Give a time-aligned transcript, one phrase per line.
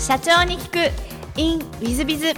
[0.00, 1.38] 社長に聞く。
[1.38, 2.32] In ウィズビズ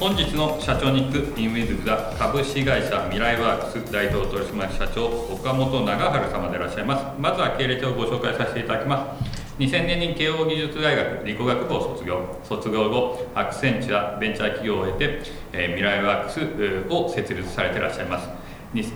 [0.00, 1.38] 本日の社長に聞く。
[1.38, 7.20] インウィズビザ株式会社ミライワークス代表取締役社長岡本長春様でいらっしゃいます。
[7.20, 9.24] まずは経歴をご紹介させていただきます。
[9.58, 12.40] 2000年に慶応義術大学理工学部を卒業。
[12.44, 15.20] 卒業後アクセンチュアベンチャー企業を経て、
[15.52, 18.45] えー、ミライワークスを設立されていらっしゃいます。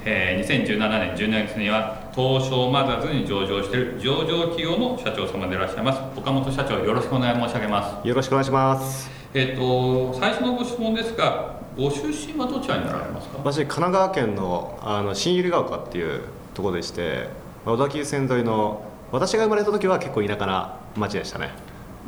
[0.05, 6.01] えー、2017年12月には東証マザーズに上場している上場企業の社長様でいらっしゃいます。
[6.19, 8.07] 岡本社長よろしくお願い申し上げます。
[8.07, 9.11] よろしくお願いします。
[9.33, 13.39] えっ、と最初のご質問ですがご出身はどちらになられますか？
[13.39, 16.21] 私神奈川県のあの新百合ヶ丘っていう
[16.53, 17.29] ところでして
[17.65, 21.51] 小田急線沿いの私が生まれた時は結構田舎な町でしたね。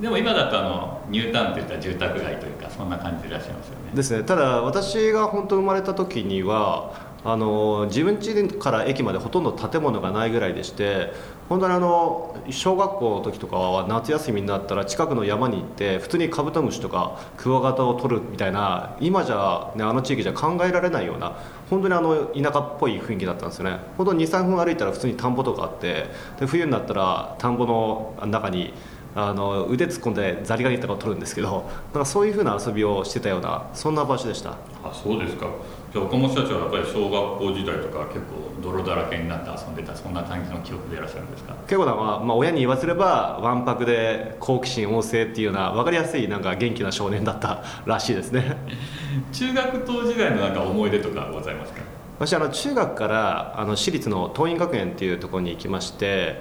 [0.00, 3.90] でも今だとあのニュータウンといった住宅街というかそんな感じでいらっしゃいますよね。
[3.94, 4.24] ですね。
[4.24, 11.12] ただ私が本当生まれた時にはあの自分家から駅までほとんど建物がないぐらいでして
[11.48, 21.36] 本当にあの小学校の時とかは夏休みになったら近くの山に行って普通にカブトムシとかクワガタを取るみたいな今じゃ、ね、あの地域じゃ考えられないような
[21.70, 23.78] 本当にあの田舎っぽい雰囲気だったんですよね。
[23.96, 26.06] 本当に23分歩いたら普通に田んぼとかあって
[26.40, 28.74] で冬になったら田んぼの中に
[29.14, 34.52] あの腕突っ込んでザリガニとかを取るんですけどなんかそういうふうな遊びをしてたようなそんな場所でした。
[34.82, 35.46] あそうですか。
[35.92, 41.54] じゃあ岡本社長はやっぱり小学校時代とか結構泥だらけになって遊んでたそんな感じの記憶でいらっしゃるんですか？
[41.66, 48.56] 結構な、まあ、まあ、親に言わせればわんぱくで好奇心旺盛っていうような分かりやすいなんか元気な少年だったらしいですね。
[49.32, 51.80] 中学校時代のなんか思い出とかございますか？
[52.18, 56.40] 私あの中学からあの私立の桐蔭学園っていうところに行きまして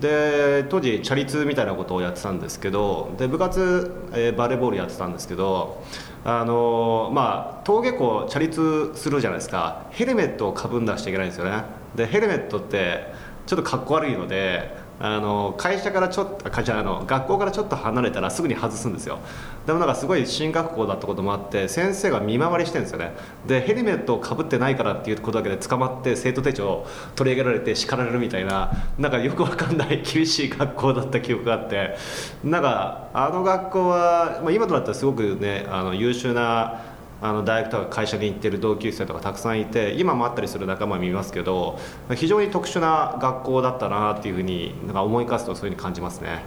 [0.00, 5.82] で当時チャリ通みたいなことをやってたんですけどで部活、えー、バレーボールやってたんですけど
[6.24, 9.86] あのまあ登下校チャリ通するじゃないですか。
[9.90, 11.64] ヘルメットをかぶんなくちゃいけないんですよね。
[11.94, 13.12] でヘルメットって
[13.46, 19.18] ちょっとかっこ悪いのであの会社からちょっと会社あの学校からちょっと離れたらすぐに外すんですよ。
[19.66, 23.12] でもなんかすごい進学校だったこともあって先生が見回りしてるんですよね。
[23.46, 26.86] でヘルメットをかぶってないからっていうことだけで捕まって生徒手帳を
[27.16, 31.96] 取り上げられて叱られるみたいななんかよくわかんない厳しい学校だった記憶があって
[32.44, 41.78] なんかあの学校は、まあ、今となったらすごくねあの優秀なあの大学とか会社に行ってる同級生とかたくさんいて今もあったりする仲間見ますけど
[42.14, 46.42] 非常に特殊な学校だったなっていうふうになんか思い返すとそういうふうに感じますね。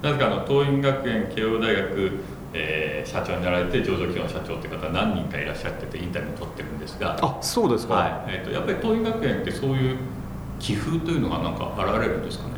[0.00, 2.10] なぜかあの桐蔭学園慶応大学、
[2.52, 7.16] えー、社長になられて上場企業の社長っていう方何人かいらっしゃっててインタビュー取ってるんですが。
[7.20, 8.34] あそうですか、はい。
[8.34, 9.96] えーと、やっぱり桐蔭学園ってそういう
[10.58, 12.51] 気風というのがなんか現れるんですかね？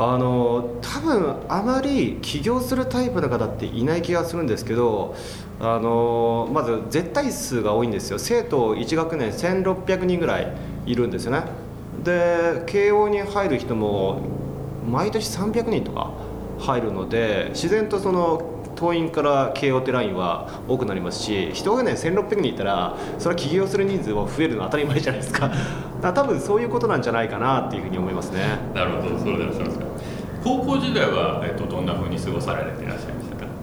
[0.00, 5.16] あの多分あまり起業するタイプの方っていない気がするんですけど
[5.60, 8.18] あのまず絶対数が多いんですよ。
[8.20, 11.42] 生徒1学年1600人ぐらいいるんですよね。
[12.04, 14.20] で慶応に入る人も
[14.88, 16.12] 毎年300人とか
[16.60, 25.50] 入るので自然とその党員から慶応ってラインは多くなりますし一学年1600人いたらそれは起業する人数は増えるのは当たり前じゃないですか。
[26.00, 28.60] 多分そういうことなんじゃないかなっていうふうに思いますね。
[28.72, 29.18] なるほど。
[29.18, 29.87] そうでいらっしゃいますか
[30.42, 33.07] 高校時代は、えっと、どんなふうに過ごされていらっしゃいます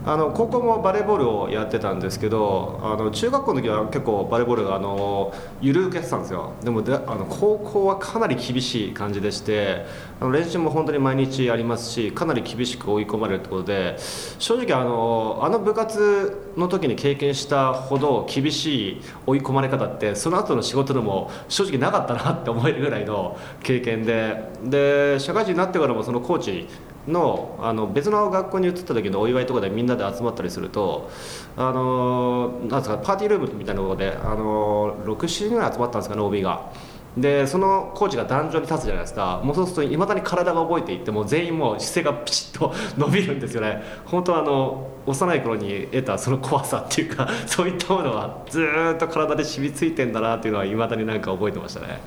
[0.08, 6.54] あの高校もバレーボールをやってたんですけどあの中学校の時は結構バレーボールがあの緩くやってたんですよ。
[6.64, 9.86] でもであの高校はかなり厳しい感じでして
[10.22, 13.96] あの練習も本当に毎日ありますしかなり厳しく追い込まれるところで
[14.38, 26.68] 正直あのあの部活の時に経験したほど厳しい追い込まれ方ってその後の仕事でも正直なかったなって思えるぐらいの経験でで社会人になってからもそのコーチ
[27.08, 31.10] のあの別の学校に移った時のお祝いとかでみんなで集まったりすると
[31.56, 36.72] あのなんですかパーティールームみたいなとこであの67人ぐらい集まったんですかね OB が。
[37.18, 52.00] でそのコーチが壇上に立つじゃないですかもうそうするといまだに体が覚えていっても全員もう姿勢がピチッと伸びるんですよね本当あの幼い頃に得たその怖さっていうかそういったものはずっと体で染みついてんだなっていうのはいまだになんか覚えてましたね。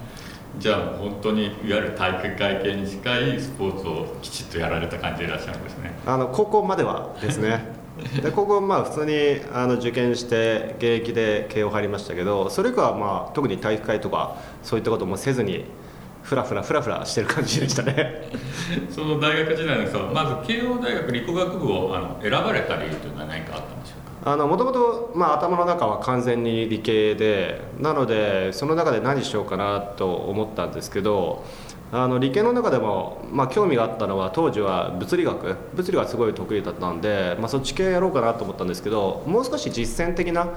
[0.59, 5.93] じゃあ本当にいわゆる体育会系に近いスポーツをきちっとやられた感じでいらっしゃるんですね。
[6.05, 7.77] あの高校まではですね。
[8.23, 15.65] で高校まあ普通にあの受験して現役で慶応入りましたけどそれ以降はまあ特に体育会とかそういったこともせずに
[16.29, 18.31] ふらふらふらふらしてる感じでしたね。
[18.91, 31.45] その大学時代の人はまず慶応大学理工学部をあの選ばれた理由というのは何かあったんでしょうもともと頭の中は完全に理系でなのでその中で何しようかなと思ったんですけど
[31.91, 40.49] あの理系の中でも、まあ、興味があったのは当時は物理学物理がすごい得意だったんで、まあ、そっち系やろうかなと思ったんですけどもう少し実践的な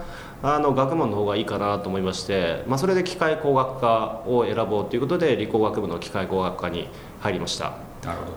[0.44, 6.90] あの学問の方がいいかなと思いまして、まあ、それで機械工学科を選ぼうということで理工学部の機械工学科に
[7.22, 7.72] 入りました。
[8.04, 8.32] なるほど。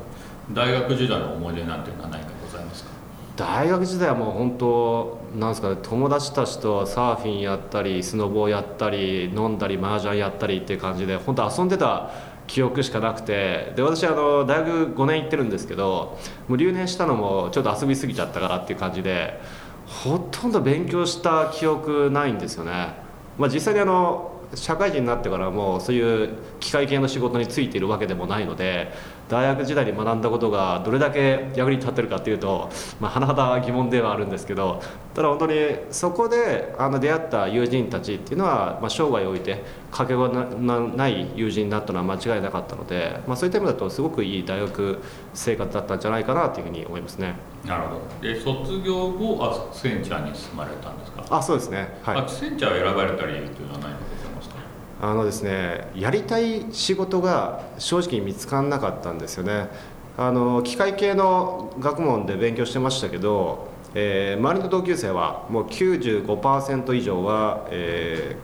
[0.53, 2.91] 大学時代の思い出なんていうのは何かございますか？
[3.37, 12.11] 大学時代はもう本当なんですかね友達たちとサーフィンやったりスノボーやったり飲んだり麻雀やったりっていう感じで本当遊んでた
[12.47, 16.19] 記憶しかなくてで私あの大学5年行ってるんですけど
[16.49, 19.41] もう留年したのもちょっと遊びすぎちゃったからっていう感じで
[19.87, 22.95] ほとんど勉強した記憶ないんですよね、
[23.39, 26.31] まあ、実際にあの社会人になってからもそういう
[26.61, 28.93] 機械系の仕事に就いているわけでもないので
[29.29, 32.69] 大学時代に学んだことがどれだけ役に立ってるかっていうと、
[33.01, 34.83] まあ、甚だ疑問ではあるんですけど
[35.15, 35.55] ただ本当に
[35.91, 44.99] そこであの出会った友人たちっていうのは、まあ、生涯を置いてかけがない友人になったのは間違いなかったので、まあ、そういった意味だとすごくいい大学
[45.33, 47.35] 生活だったんじゃないかなというふうに思いますね。
[47.65, 48.29] なるほど。
[48.29, 51.25] で卒業後アクセンチャーに住まれたんですか？
[51.31, 53.99] あそうですね、はい、アクセンチャーを選ばれた理由というのは何か？
[55.01, 59.69] あのですねやりたい仕事が正直見つからなかったんですよね。
[60.17, 68.37] あの機械系の学問で勉強してましたけど、えー、周りの同級生はもう95%以上は、え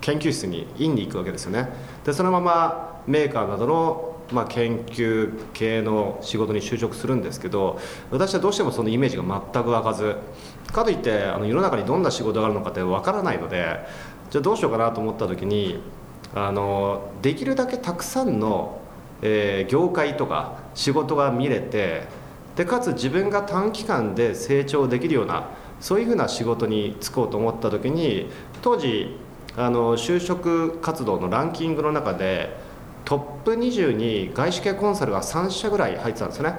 [0.00, 1.68] ー、研究室に院に行くわけですよね。
[2.04, 7.78] でそのままメーカーなどのまあ、研究系の仕事に就職するんですけど
[8.10, 10.16] 私はどうしてもそのイメージが全く湧かず。
[10.72, 13.86] かといってあの世の中にどんな仕事があるのかって分からないので
[14.30, 15.80] じゃあどうしようかなと思った時に
[16.34, 18.80] あのできるだけたくさんの、
[19.22, 22.02] えー、業界とか仕事が見れて
[22.56, 25.48] でかつ自分が短期間で成長できるような
[25.80, 28.28] そういうふうな仕事に就こうと思った時に
[28.62, 29.16] 当時
[29.56, 32.56] あの就職活動のランキングの中で
[33.04, 36.58] トップ20に外資系コンサルが3社ぐらい入ってたんですね。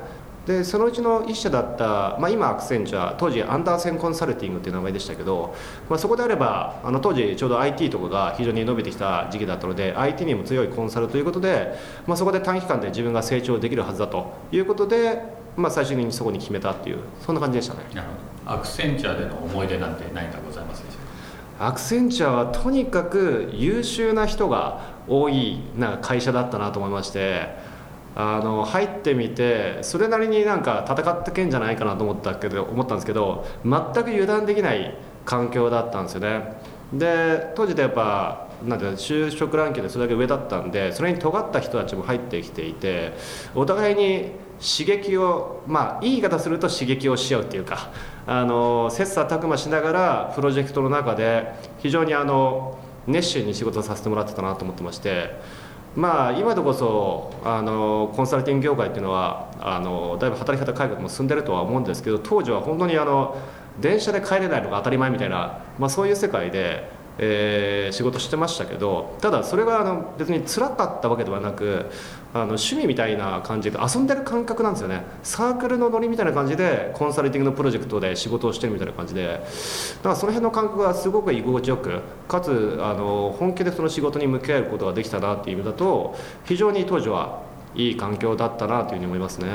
[0.49, 5.53] でそのうちの1社だった、まあ、今アクセンチャー当時アンダーセンコンサルティングっていう名前でしたけど、
[5.87, 11.75] まあ、そこであればあの当時ちょうど IT とかが非常に伸びてきた時期だったので IT にも強いコンサルということで、
[12.07, 15.21] まあ、そこで短期間で自分が成長できるはずだということで、
[15.55, 17.81] まあ、最終的にそこに決めたっていうそんな感じでしたね。
[18.47, 21.67] アクセンチャーでの思い出なんて何かございますでしょうか？
[21.67, 27.68] アクセンチャーはとにかく優秀な人が多いな会社だったなと思いまして
[28.15, 34.95] あの入ってみてそれなりになんか戦ってけんじゃないかなと思ったけど思ったんですけど全く油断できない
[35.25, 36.59] 環境だったんですよね。
[36.93, 43.13] で当時でやっぱなんて就職ランキングでそれだけ上だったんでそれに尖った人たちも入ってきていて
[43.55, 47.91] お互いに刺激をまあいい言い方すると刺激をし合うっていうか
[48.27, 52.77] あの切磋琢磨しながらプロジェクトの中で非常にあの
[53.07, 55.39] 熱心に仕事させてもらってたなと思ってまして
[55.99, 63.37] まあ今でこそあのコンサルティング業界っていうのはあのだいぶ働き方改革も進んでるとは思うんですけど当時は本当にあの
[63.81, 71.87] 電車で帰れないのが当たり前みたいな、まあ、そういう世界でえー、仕事してましたけどただそれがあの別に辛かったわけではなく
[72.31, 75.03] あの趣味みたいな感じで遊んでる感覚なんですよね。
[75.23, 79.25] サークルのノリみたいな感じでコンサルティングのプロジェクトで仕事をしてるみたいな感じで。
[79.27, 79.39] だ
[80.03, 86.15] からその辺の感覚がすごく居心地よくかつあの本気でその仕事に向き合えることができたなっていう意味だと
[86.45, 87.41] 非常に当時は
[87.75, 89.47] いい環境だったなというふうに思いますね。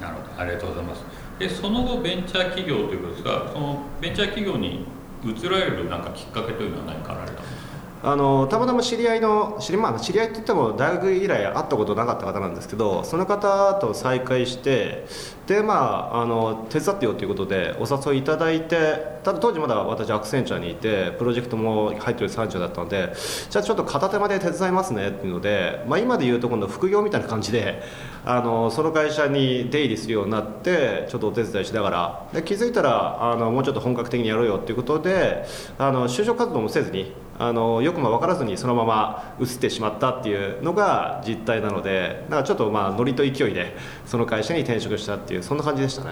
[0.00, 0.40] なるほど。
[0.42, 1.04] ありがとうございます。
[1.38, 4.84] でその後ベンチャー企業ということですがそのベンチャー企業に
[5.24, 7.59] 移られるなんかきっかけというのは何かあられたんですか？
[8.02, 15.04] あのたまたま知り合いの知り,、まあ、知り合いって言っても大学以来会ったことなかった方なんですけどその方と再会して
[15.46, 23.12] でまああの手伝ってよということでお誘いいただいてただ当時まだ私アクセンチャーにいてプロジェクトも入ってる最中だったので
[23.50, 27.82] じゃあちょっと片手間で手伝いますねっていうので、まあ、今でいうところの副業みたいな感じで
[28.24, 35.44] あのその会社に出入りするようになってちょっとお手伝いしながらで気づいたらあのもうちょっと本格的にやろうよっていうことで
[35.76, 46.10] あの就職活動もせずにあのよくも分からずにそのまま移ってしまったっていうのが実態なのでなんかちょっとまあノリと勢いでその会社に転職したっていうそんな感じでしたね。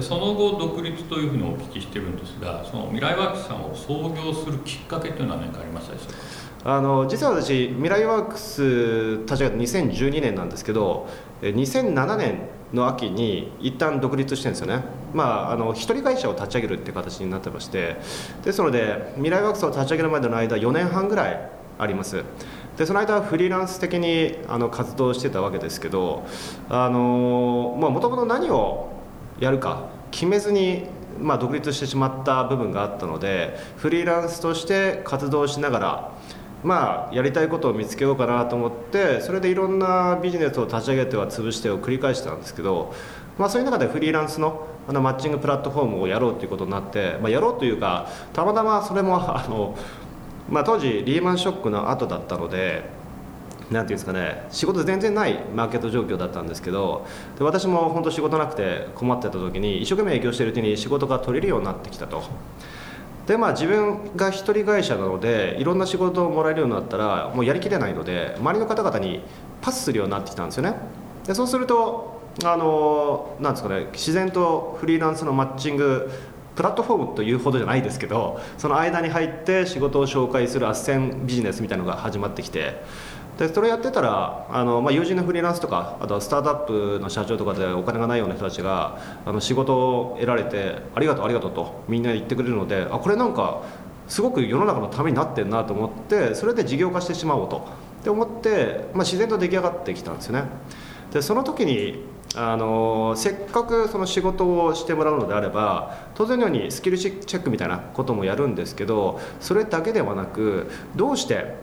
[0.00, 6.18] その後独立というふうにお聞きしてるんですがその未来ワークスさんを創業するきっかけというのは何かありましたでしょうか？
[6.64, 11.08] あの実は私未来ワークス立ち上げた2012年なんですけど
[11.40, 12.40] 2007年
[12.72, 14.84] の秋に一旦独立してるんですよね、
[15.14, 17.96] まあ、あの一人会社を立ち上げるって形になってまして
[18.44, 22.24] ですので未来ワークスを立ち上げるまでの間4年半ぐらいあります。
[22.76, 26.24] でその間はフリーランス的にあの活動してたわけですけど
[26.68, 28.88] もともと何を
[29.40, 30.86] やるか決めずに
[31.20, 36.12] まあ、独立してしまった部分があったのでフリーランスとして活動しながら
[36.64, 42.92] まあ、やりたいことを見つけようかなと思ってそれでいろんなビジネスを立ち上げては潰してを繰り返してたんですけど、
[43.38, 49.76] まあ、そういう中でフリーランスのあのマッチングプラットフォームをやろうということになって、まあ、やろうというかたまたまそれも あの、
[50.48, 52.88] まあ、当時リーマンショックの後だったので
[53.70, 57.04] なんていうんですかね仕事全然ないマーケット状況だったんですけど
[57.38, 62.22] で私も本当仕事なくて困ってた時に一生懸命営業してるうちに仕事が取れるようになってきたと。
[63.28, 69.22] でまあ自分が一人会社なのでいろんな仕事をもらえるようになったらもうやりきれないので周りの方々に
[69.60, 70.74] パスするようになってきたんですよね。
[71.26, 76.10] でそうするとあのなんですかね自然とフリーランスのマッチング
[76.56, 82.82] プラットフォームというほどじゃないですけどその間に入って仕事を紹介する斡旋ビジネスみたいなのが始まってきて
[83.38, 93.62] でそれやってたらあの、まあ、友人のフリーランスとかあとはスタートアップの社長とかでお金がないような人たちがあの仕事を得られてありがとうありがとうとみんな言ってくれるのであこれなんか
[94.08, 97.88] すごく世の中のためになってんなと思ってそれで事業化してしまおうと。
[97.98, 100.44] って思って、まあ、自然と出来上がってきたんですよね。
[101.12, 102.04] でその時に
[102.36, 111.54] あのせっかくその仕事をしてもらうのであれば当然のようにスキルチェックみたいなこともやるんですけどそれだけではなくどうして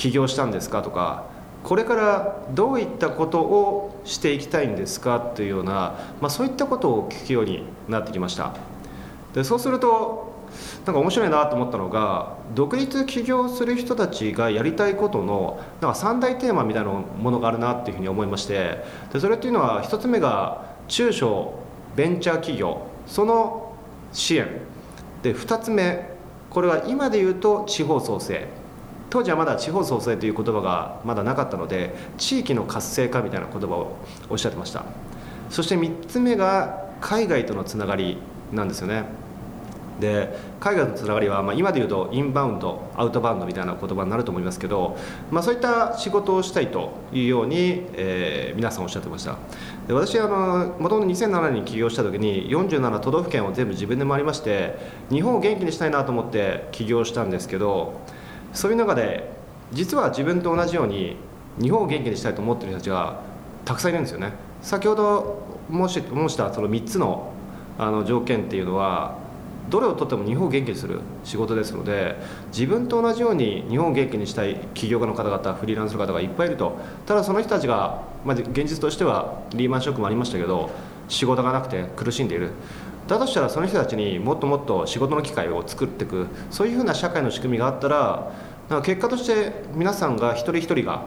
[0.00, 1.26] 起業したんですかとか
[1.62, 8.54] これからどういったことをしていきたいんですかというような、まあ、そういったことを聞くようになってきました。
[9.34, 10.32] でそうすると
[10.86, 21.54] なんか面白いなと思ったのが独立起業する人たちがやりたいことのなんか三大テーマみたいなものがあるなっていうふうに思いましてでそれっていうのは一つ目が中小
[21.94, 23.74] ベンチャー企業その
[24.12, 24.48] 支援。
[25.22, 26.08] で2つ目
[26.48, 28.59] これは今で言うと地方創生。
[29.10, 33.96] 当時はまだ地方創生という言葉がまだなかったので地域の活性化みたいな言葉を
[34.30, 34.84] おっしゃってました。
[35.50, 38.18] そして3つ目が海外とのつながり
[38.52, 39.04] なんですよね。
[40.00, 44.96] で海外とのつながりは、まあ、今で言うとインバウンドアウトバウンドみたいな言葉になると思いますけど、
[45.30, 49.36] まあ、そういった仕事をしたいというように、えー、皆さんおっしゃってました。
[49.86, 50.28] で私は
[50.78, 54.78] もともと2007年に起業した時に47都道府県を全部自分で回りまして
[55.10, 58.00] 日本を元気にしたいなと思って起業したんですけど
[58.52, 59.30] そういう中で
[59.72, 61.16] 実は自分と同じように
[61.60, 63.20] 日本を元気にしたいと思ってる人たちが
[63.64, 64.32] たくさんいるんですよね。
[64.62, 67.32] 先ほど申し申したその3つの
[67.78, 69.16] あの条件っていうのは
[69.70, 72.16] どれをとっても日本を元気にする仕事ですので
[72.52, 76.78] 自分と同じように日本を元気にしたい起業家の方々フリーランスの方がいっぱいいると。
[77.06, 80.70] ただその人たちが、まあ、現実としてはリーマンショックもありましたけど
[81.08, 82.50] 仕事がなくて苦しんでいる。
[83.10, 88.32] だとしたらその人たちにもっともっと仕事の機会を作っていくそういうふうな社会の仕組みがあったら
[88.68, 91.02] なんか結果として皆さんが一人一人が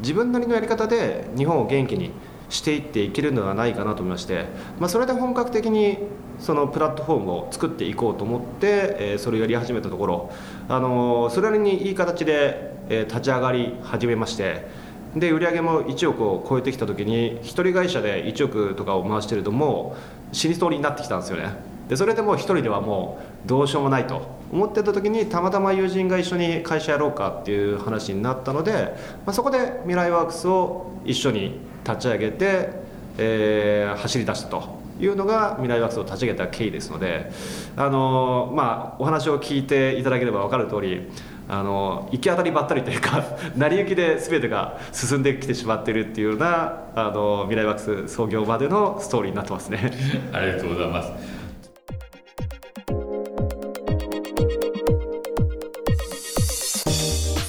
[0.00, 2.12] 自分なりのやり方で日本を元気に
[2.48, 4.46] していっていけるのではないかなと思いまして、
[4.78, 5.98] まあ、それで本格的に
[6.38, 10.32] そのプラットフォームを作っていこうと思って、えー、それをやり始めたところ、
[10.68, 14.66] あのー、それなりにいい形で、えー、立ち上がり始めまして
[15.16, 19.96] で売り上げも1億を超えてきた時に一人会社で1億とかを回してるとも
[20.32, 21.50] う死にそうになってきたんですよね。
[21.88, 24.34] でそれでもう一人ではもうどうしようもないと。
[24.52, 28.94] 思ってた時にたまたま友人が一緒に会社やろうかっていう話になったので、
[29.26, 32.70] まあ、そこで未来ワークスを一緒に立ち上げて、
[33.18, 37.32] えー、走り出したというのが未来ワークスを立ち上げた経緯ですので、
[37.76, 41.10] あのまあ、お話を聞いていただければ分かる通り
[41.48, 43.22] あの行き当たりばったりというか
[43.56, 49.92] 成り行きで全てが進んできてしまっているっていうようなあの未来ワークス創業までのストーリーになってますね。
[50.32, 51.12] ありがとうございます。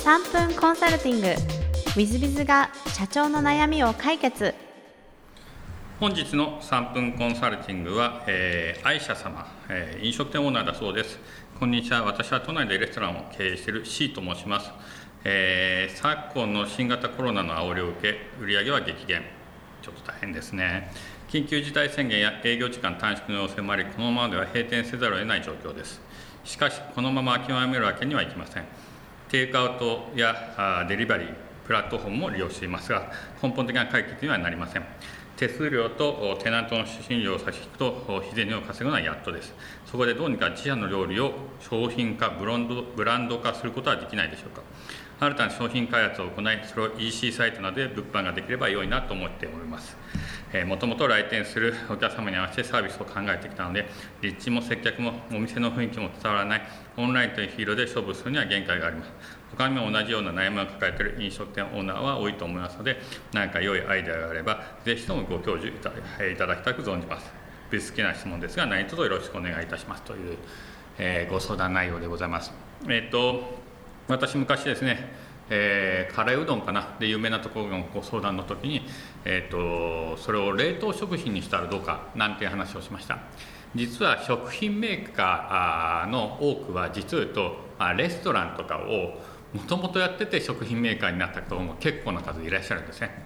[0.04, 1.28] 3分コンサルティング。
[1.28, 4.54] w i z b が社長の悩みを解決。
[5.98, 11.18] 本日の3分コンサルティングは、えー、愛車様、えー、飲食店オーナーだそうです
[11.58, 12.04] こんにちは。
[12.04, 14.74] 私は都内でレストランを経営している C と申します、
[15.24, 19.24] えー、昨今の新型コロナの煽りを受け売り上げは激減。
[19.82, 20.92] ちょっと大変ですね。
[21.30, 26.02] 緊急事態宣言や営業時間短縮の要請もありこのままでは閉店せざるを得ない状況です。
[26.44, 28.66] しかしこのまま諦めるわけにはいきません。
[29.30, 31.34] テイクアウトやデリバリー
[31.66, 33.10] プラットフォームも利用していますが
[33.42, 34.84] 根本的な解決にはなりません。
[35.38, 39.54] 手数料とテナントの出身料を差し引くと日銭を稼ぐのはやっとです。
[39.86, 44.62] そこでどうにか自社の料理を商品化ブランドブランド化することはできないでしょうか。
[45.18, 49.96] 新たな商品開発を行いそれを EC サイトなどで物販ができれば良いなと思っております。
[50.66, 53.90] もともと来店するお客様に合わせてサービスを考えてきたので
[54.22, 56.62] 立地も接客もお店の雰囲気も伝わらない
[56.98, 59.12] オンラインというフィールドで勝負するには限界があります。
[59.58, 62.98] 他にも同じような悩みを抱えている飲食店オーナーは多いと思いますので
[63.34, 67.32] 何か良いアイデアがあればぜひともご教授いただきたく存じます。
[67.70, 70.04] ぶつ好きな質問ですが何卒よろしくお願いいたします。
[70.04, 70.38] という、
[70.98, 72.52] えー、ご相談内容でございます。
[72.88, 73.60] えっ、と
[74.08, 76.96] 私昔ですねえー、カレーうどんかな。
[77.00, 78.82] で有名なところのご相談の時に、
[79.26, 83.20] えーと、それを冷凍食品にしたらどうかなんていう話をしました。
[83.76, 89.22] 実は食品メーカーの多くは実を言うと、まあ、レストランとかを
[89.56, 93.26] もともとやってて食品メーカーになった方も結構な数いらっしゃるんですね。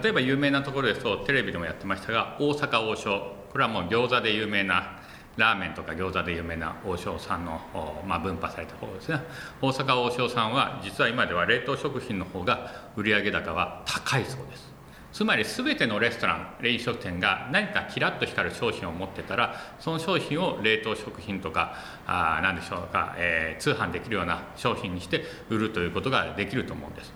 [0.00, 3.34] 例えば有名なところですとテレビでもやってましたが大阪王将。
[3.50, 5.00] これはもう餃子で有名な
[5.36, 7.60] ラーメンとか餃子で有名な王将さんの、
[8.06, 9.20] まあ、分派された方ですね。
[9.60, 14.75] 大阪王将さんは実は今では冷凍食品の方が売上高は高いそうです。
[15.16, 21.72] つまり全てのレストラン飲食店が何かキラッと光る商品を持ってたらその商品を冷凍食品とか
[22.06, 27.14] あ何でしょうか、えー、通販できるような商品にして売るということができると思うんです。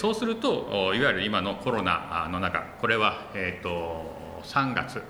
[0.00, 5.02] そうするといわゆる今のコロナの中これは、えーと、3月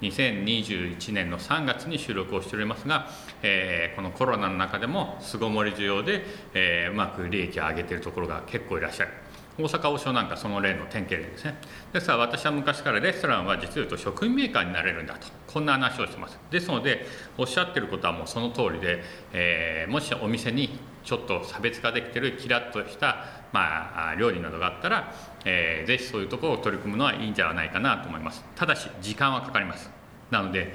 [0.00, 3.08] 2021年の3月に収録をしておりますが、
[3.44, 6.24] えー、このコロナの中でも巣ごもり需要で、
[6.54, 9.10] えー、うまく利益を上げているところが結構いらっしゃる。
[9.56, 11.54] 大阪王将なんかその例の典型例ですね。
[11.92, 15.28] ですから私は昔からレストランは実を言うと食品メーカーになれるんだと。
[15.46, 16.38] こんな話をしてます。
[16.50, 17.06] ですので
[17.38, 25.12] おっしゃってることはもうその通りで、えー、もしお店にちょっと差別化できてるキラッとした、まあ、料理などがあったら、
[25.44, 28.44] えー、ぜひそういうところを取り組むのはいいんじゃないかなと思います。
[28.56, 29.90] ただし時間はかかります。
[30.30, 30.74] なので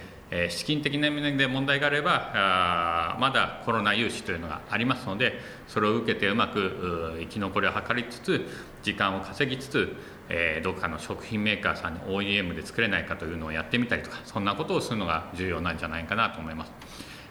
[0.50, 8.46] 資金的な面で問題があればまだコロナ融資というのがありますのでそれを受けてうまく生き残りを図りつつ
[8.84, 9.96] 時間を稼ぎつつ、
[10.64, 16.72] どこかの食品メーカーさんに OEM で作れないかというのをやってみたりとかそんなことをするのが重要なんじゃないかなと思います。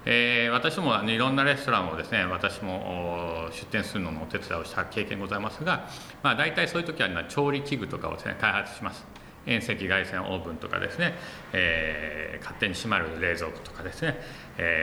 [0.04, 5.88] えー、私もいろんなレストランをですね私も出店するののお手伝いをした経験ございますが、
[6.22, 9.04] まあ、大体そういう時は調理器具とかをですね開発します
[9.46, 11.14] 遠赤外線オーブンとかですね、
[11.52, 14.18] えー、勝手に閉まる冷蔵庫とかですね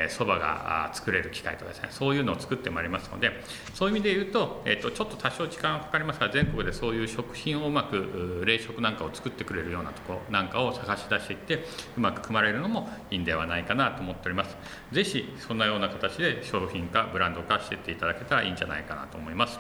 [0.10, 3.32] そば、えー、が作れる機械とかですねそういうのを作ってまいりますので
[3.74, 11.66] そういう意味で言うと,、えーと、ちょっと多少時間はかかりますが全国でそういう食品をうまく冷食なんかを作ってくれるようなところなんかを探し出していって
[11.98, 14.56] うまく組まれるのもいいんではないかなと思っております。
[14.92, 19.60] ぜひそんなような形で商品化ブランド化していっていただけたらいいんじゃないかなと思います、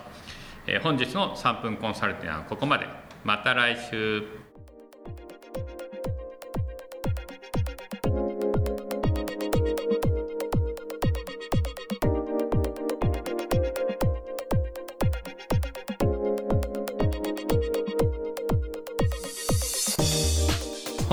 [0.67, 2.87] えー、本日の3分コンサルティングはここまで。
[3.23, 4.44] また来週。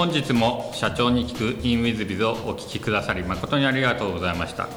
[0.03, 4.69] 本日も社長に聞く in WithBiz をお聞きくださり誠にありがとうございました、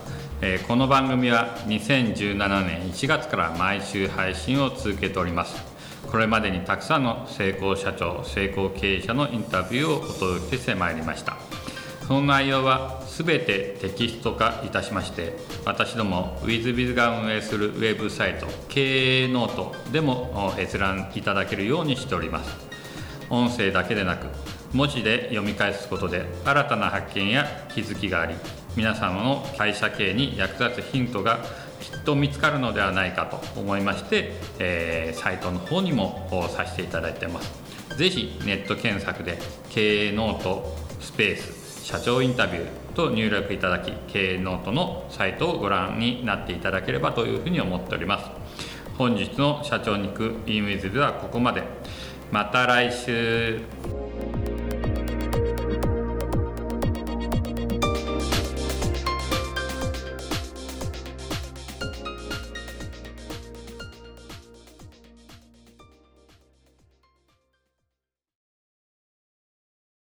[0.42, 5.75] えー、この番組は2017年1月から毎週配信を続けております。
[6.12, 11.38] これまでにたくさんの成功社長成功経営者のインタビューをお届けしてまいりました。
[12.08, 22.56] その内容は全てテキスト化いたしまして私ども WithBiz が運営するウェブサイト経営ノートでも閲覧いただけるようにしております。
[23.32, 24.28] 音声だけでなく
[24.72, 28.36] 文字で読み返すことで新たな発見や気づきがあり
[28.76, 31.40] 皆様の会社経営に役立つヒントが
[31.80, 37.52] きっと見つかるのではないかと思いまして、えー、サイトの方にもさせていただいてます。
[37.98, 39.38] 是非ネット検索で
[39.70, 48.32] 経営ノートスペース社長インタビューと入力いただき経営ノートのサイトをご覧になっていただければというふうに思っております。
[48.98, 51.64] 本日の社長に行く e ンウィズではここまで。
[52.32, 54.05] また来週。